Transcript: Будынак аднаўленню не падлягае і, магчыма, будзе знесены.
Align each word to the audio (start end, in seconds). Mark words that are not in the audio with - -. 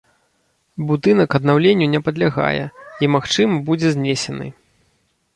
Будынак 0.91 1.35
аднаўленню 1.39 1.85
не 1.95 1.99
падлягае 2.07 2.63
і, 3.03 3.09
магчыма, 3.17 3.59
будзе 3.67 3.87
знесены. 3.97 4.47